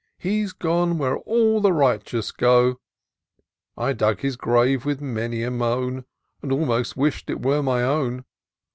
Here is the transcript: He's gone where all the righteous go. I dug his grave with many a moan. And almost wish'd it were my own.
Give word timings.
He's 0.17 0.51
gone 0.51 0.97
where 0.97 1.15
all 1.15 1.61
the 1.61 1.71
righteous 1.71 2.31
go. 2.31 2.79
I 3.77 3.93
dug 3.93 4.21
his 4.21 4.35
grave 4.35 4.83
with 4.83 4.99
many 4.99 5.43
a 5.43 5.51
moan. 5.51 6.05
And 6.41 6.51
almost 6.51 6.97
wish'd 6.97 7.29
it 7.29 7.43
were 7.45 7.61
my 7.61 7.83
own. 7.83 8.25